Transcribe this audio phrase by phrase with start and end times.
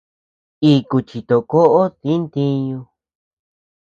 [0.71, 2.79] Iku chitokoʼo di ntiñu.